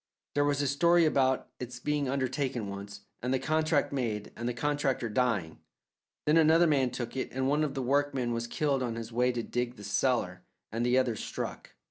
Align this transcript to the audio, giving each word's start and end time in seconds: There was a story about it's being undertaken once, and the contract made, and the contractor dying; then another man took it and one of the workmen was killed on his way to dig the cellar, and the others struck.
There 0.33 0.43
was 0.45 0.63
a 0.63 0.67
story 0.67 1.05
about 1.05 1.49
it's 1.59 1.79
being 1.79 2.09
undertaken 2.09 2.67
once, 2.67 3.01
and 3.21 3.31
the 3.31 3.37
contract 3.37 3.93
made, 3.93 4.31
and 4.35 4.49
the 4.49 4.53
contractor 4.55 5.09
dying; 5.09 5.59
then 6.25 6.37
another 6.37 6.65
man 6.65 6.89
took 6.89 7.15
it 7.15 7.29
and 7.31 7.47
one 7.47 7.63
of 7.63 7.75
the 7.75 7.83
workmen 7.83 8.33
was 8.33 8.47
killed 8.47 8.81
on 8.81 8.95
his 8.95 9.11
way 9.11 9.31
to 9.31 9.43
dig 9.43 9.75
the 9.75 9.83
cellar, 9.83 10.41
and 10.71 10.83
the 10.83 10.97
others 10.97 11.19
struck. 11.23 11.73